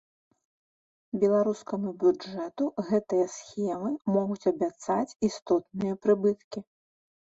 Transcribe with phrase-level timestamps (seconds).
[1.23, 6.59] Беларускаму бюджэту гэтыя схемы могуць абяцаць істотныя прыбыткі.